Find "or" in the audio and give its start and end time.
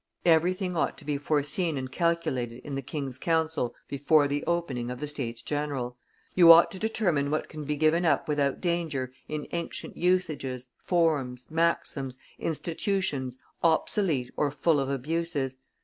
14.35-14.49